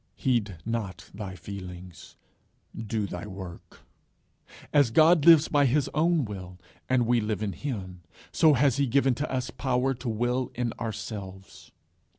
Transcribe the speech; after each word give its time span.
Heed 0.15 0.57
not 0.65 1.11
thy 1.13 1.35
feelings: 1.35 2.15
Do 2.75 3.05
thy 3.05 3.27
work. 3.27 3.81
As 4.73 4.89
God 4.89 5.25
lives 5.27 5.47
by 5.47 5.67
his 5.67 5.91
own 5.93 6.25
will, 6.25 6.57
and 6.89 7.05
we 7.05 7.21
live 7.21 7.43
in 7.43 7.53
him, 7.53 8.01
so 8.31 8.53
has 8.55 8.77
he 8.77 8.87
given 8.87 9.13
to 9.13 9.31
us 9.31 9.51
power 9.51 9.93
to 9.93 10.09
will 10.09 10.51
in 10.55 10.73
ourselves. 10.79 11.71